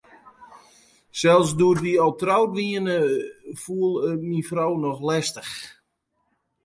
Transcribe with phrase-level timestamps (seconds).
[1.19, 2.97] Sels doe't wy al troud wiene,
[3.63, 5.55] foel er myn frou noch lestich.